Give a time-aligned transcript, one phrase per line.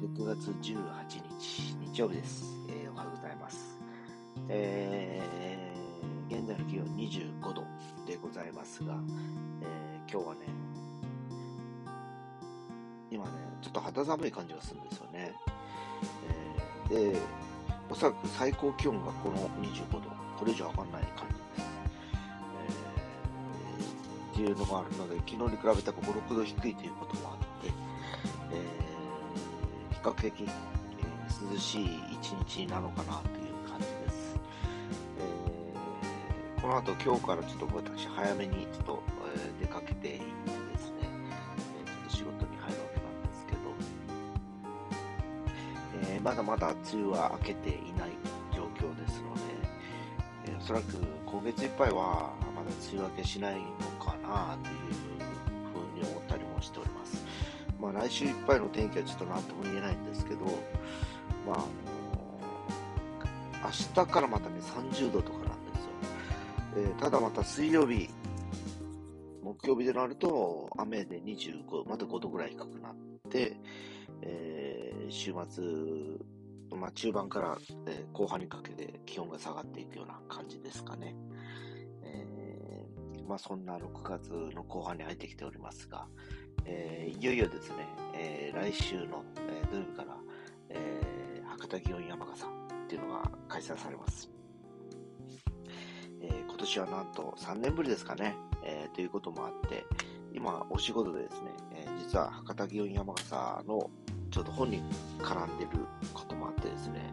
[0.00, 0.78] 6月18
[1.40, 2.44] 日、日曜日です。
[2.68, 3.76] えーおはようございます。
[4.48, 7.64] えー現在の気温25度
[8.06, 8.94] でございますが、
[9.60, 10.40] えー今日はね、
[13.10, 13.30] 今ね、
[13.60, 15.32] ちょっと肌寒い感じがするんですよね。
[16.92, 17.18] えーで、
[17.90, 20.00] おそらく最高気温がこの25度、
[20.38, 21.68] これ以上上がらない感じです。
[24.32, 25.82] えっていうのがあるので、昨日に比べたら5、
[26.28, 27.37] 6度低いということもあ、
[30.08, 30.48] 較的、えー
[31.52, 34.36] 涼しい一日なのかなという感じです。
[35.18, 39.02] えーこの後今日からちょっと私早めにちょっと、
[39.34, 40.24] えー出かけていって
[40.72, 41.06] ですね、え
[41.86, 43.52] ちょっと仕事に入るわけなんですけ
[46.02, 48.10] ど、えまだまだ梅雨は明けていない
[48.54, 49.40] 状況ですので、
[50.52, 50.96] えおそらく
[51.26, 53.60] 今月いっぱいはまだ梅雨明けしないの
[54.04, 54.76] かなという
[55.72, 56.87] ふうに思ったりもしております。
[57.80, 60.44] まあ来週いっぱいの天気はちょっと何とも言えないんですけど、
[61.46, 61.66] まああの
[63.64, 65.90] 明日からまたね30度とかなんですよ。
[66.76, 68.08] えーただまた水曜日、
[69.42, 72.94] 木曜日でなると雨で25、また5度ぐらい低くなっ
[73.30, 73.56] て、
[74.22, 75.64] えー週末、
[76.76, 81.16] まあ、中盤から、え後半にかけて気温が下がっていくような感じですかね。
[82.02, 82.86] え
[83.26, 86.06] まあ、そんな6月の後半に入ってきておりますが、
[86.68, 90.16] えーいよいよですね、えー来週の、えー土曜日から、
[90.70, 92.50] え博多祇園山笠っ
[92.88, 94.30] ていうのが開催されます。
[96.20, 99.84] え今年はなんと3年ぶりですかね、えということもあって、
[100.32, 103.90] 今お仕事でですね、え実は博多祇園山笠の
[104.30, 104.82] ちょっと本に
[105.18, 105.70] 絡んでる
[106.12, 107.10] こともあってですね、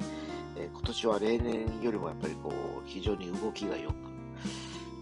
[0.58, 3.96] え今年は例年よりもやっぱりこう非常に動きが良く、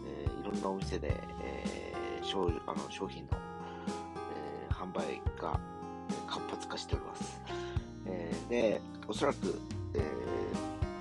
[0.07, 1.93] えーいろんなお店で、えー
[2.25, 3.31] 商あの商品の、
[4.83, 5.57] 販売が
[6.27, 7.41] 活発化しております。
[8.05, 9.59] えーで、おそらく、
[9.95, 10.03] えー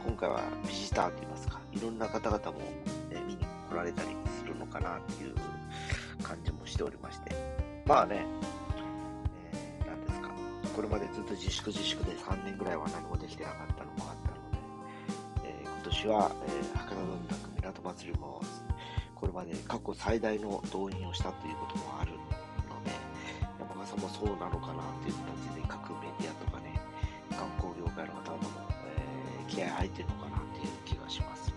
[0.04, 2.58] 今回はビジターといいますか、いろんな方々も、
[3.10, 3.38] え見に
[3.70, 4.08] 来られたり
[4.38, 5.34] するのかなっていう
[6.22, 7.32] 感じもしておりまして、
[7.86, 8.24] まあね、
[9.52, 10.30] えーですか、
[10.74, 18.40] これまでずっと自粛自粛で3年ぐらいは何もできてなかったのもあったので、えー今年は、え博多どんたく港祭りも、
[19.14, 21.91] これまで過去最大の動員をしたということも、
[23.92, 26.80] 山笠もそうなのかなという形で各メディアとかね、
[27.30, 28.48] 観光業界の方々も、
[28.96, 31.52] えー気合入ってるのかなっていう気がします。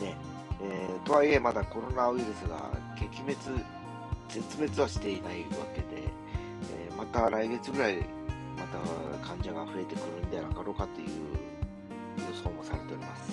[0.00, 0.16] ね、
[0.62, 3.34] えーとはいえまだコロナウイルスが撃滅、
[4.28, 5.86] 絶滅はしていないわけで、
[6.72, 8.62] えーまた来月ぐらい、ま
[9.20, 11.08] た患者が増えてくるんではなかろうかという
[12.28, 13.32] 予想もされております。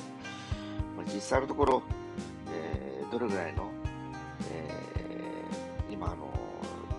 [0.95, 1.83] まあ、実際のところ、
[2.51, 3.69] えーどれぐらいの、
[4.51, 6.36] えー今の、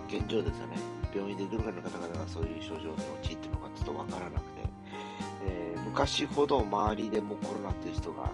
[0.09, 0.77] 現状ですね、
[1.15, 4.61] 病院でどれぐらいの方々がそういう症状に陥っているのかちょっとわからなくて、
[5.45, 8.31] えー昔ほど周りでもコロナっていう人が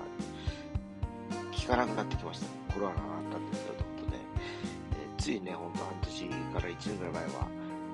[1.52, 2.46] 聞かなくなってきました。
[2.74, 7.48] コロナがあったんですよということで、えーついね、ほんと半年から1年ぐらい前は、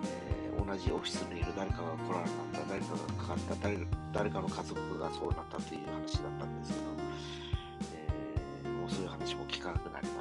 [0.05, 3.77] えー同じオフィスにいる誰かがコロナになった、誰かがかかった、誰
[4.13, 6.85] 誰かの家族がそうなったという話だったんですけど、
[8.65, 10.20] えもうそういう話も聞かなくなりま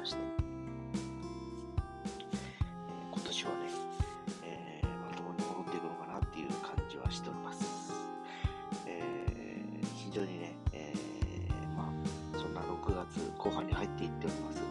[9.81, 14.61] 非常にね、えーまあ、そんな6月後半に入っていっておりますが、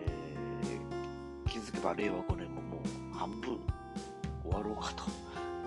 [0.00, 3.60] えー気づけば令和5年ももう半分
[4.42, 5.04] 終わろうかと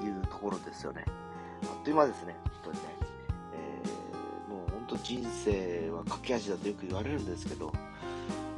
[0.05, 1.05] いうところですよね。
[1.63, 2.83] あっという間ですね、本当にね。
[3.53, 7.71] えーもう本当人生は駆け足だとよく言われるんですけど、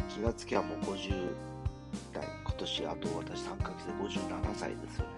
[0.09, 1.31] 気がつきゃもう50
[2.13, 5.11] 代、今年あと私3ヶ月で57歳ですよね。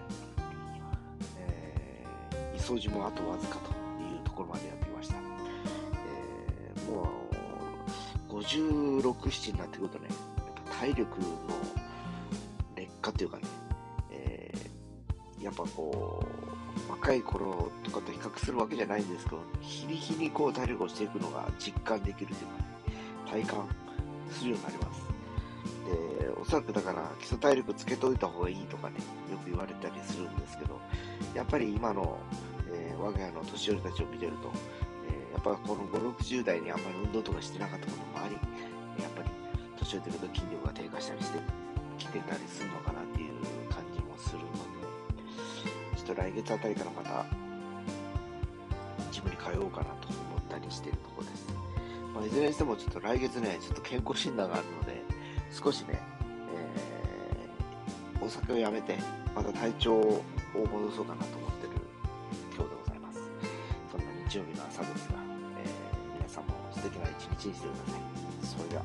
[1.38, 3.81] えー、磯路もあとわずかと
[8.52, 11.26] 16、7になってくるとね、やっぱ体力の
[12.76, 13.42] 劣化というかね、
[14.10, 16.22] えー、やっぱこ
[16.88, 23.68] う、若い頃とかと比較するわけじゃないんですけど、日に日にこう体力をしていくのが実感できるというかね、体感
[24.30, 25.02] するようになります。
[26.20, 28.96] で、おそらくだから基礎体力つけといた方がいいとかね、
[29.30, 30.78] よく言われたりするんですけど、
[31.34, 32.18] やっぱり今の、
[32.72, 34.52] えー、我が家の年寄りたちを見てると、
[35.32, 38.34] やっぱこの5、60代にあんまり運動とかしてなかったこともあり、
[39.02, 39.30] やっぱり
[39.78, 41.38] 年を取ると筋力が低下したりして
[41.98, 43.32] きてたりするのかなっていう
[43.72, 44.58] 感じもするので、
[45.96, 47.24] ちょっと来月あたりからまた、
[49.10, 51.46] ジムに通おうかなと思ったりしてるところです。
[52.14, 55.02] まあ、いずれにしてもちょっと来月ね、ちょっと健康診断があるので、
[55.50, 56.00] 少しね、
[56.54, 58.96] えーお酒をやめて、
[59.34, 60.22] また体調を
[60.54, 61.41] 戻そうかなと
[64.32, 65.16] 日曜日の朝ですが、
[65.62, 68.46] えー皆さんも素敵な一日にしてください。
[68.46, 68.82] それでは。